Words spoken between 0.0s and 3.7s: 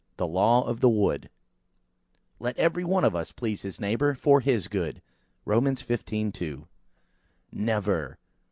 THE LAW OF THE WOOD "Let every one of us please